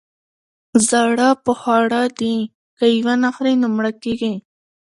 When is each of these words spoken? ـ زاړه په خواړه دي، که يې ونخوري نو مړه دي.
ـ 0.45 0.75
زاړه 0.89 1.29
په 1.45 1.51
خواړه 1.59 2.01
دي، 2.19 2.35
که 2.77 2.85
يې 2.93 2.99
ونخوري 3.07 3.53
نو 3.61 3.67
مړه 3.75 3.91
دي. 4.03 4.33